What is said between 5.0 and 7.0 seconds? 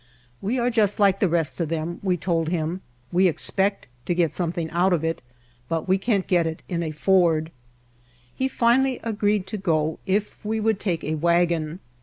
it, but we can't get it in a